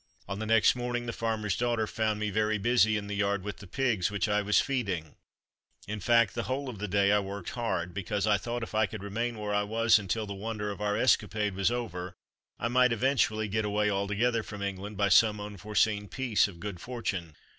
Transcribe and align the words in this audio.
On 0.27 0.39
the 0.39 0.47
next 0.47 0.75
morning 0.75 1.05
the 1.05 1.13
farmer's 1.13 1.55
daughter 1.55 1.85
found 1.85 2.19
me 2.19 2.31
very 2.31 2.57
busy 2.57 2.97
in 2.97 3.05
the 3.05 3.15
yard 3.15 3.43
with 3.43 3.57
the 3.57 3.67
pigs, 3.67 4.09
which 4.09 4.27
I 4.27 4.41
was 4.41 4.59
feeding; 4.59 5.13
in 5.87 5.99
fact, 5.99 6.33
the 6.33 6.45
whole 6.45 6.69
of 6.69 6.79
that 6.79 6.87
day 6.87 7.11
I 7.11 7.19
worked 7.19 7.51
hard, 7.51 7.93
because 7.93 8.25
I 8.25 8.39
thought 8.39 8.63
if 8.63 8.73
I 8.73 8.87
could 8.87 9.03
remain 9.03 9.37
where 9.37 9.53
I 9.53 9.61
was 9.61 9.99
until 9.99 10.25
the 10.25 10.33
wonder 10.33 10.71
of 10.71 10.81
our 10.81 10.97
escapade 10.97 11.53
was 11.53 11.69
over, 11.69 12.15
I 12.57 12.67
might 12.67 12.91
eventually 12.93 13.47
get 13.47 13.63
away 13.63 13.91
altogether 13.91 14.41
from 14.41 14.63
England 14.63 14.97
by 14.97 15.09
some 15.09 15.39
unforeseen 15.39 16.07
piece 16.07 16.47
of 16.47 16.59
good 16.59 16.79
fortune. 16.81 17.35